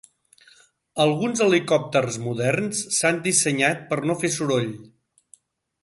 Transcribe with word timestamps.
Alguns 1.03 1.43
helicòpters 1.47 2.17
moderns 2.29 2.81
s'han 3.01 3.21
dissenyat 3.29 3.85
per 3.93 4.01
no 4.09 4.17
fer 4.25 4.37
soroll. 4.41 4.71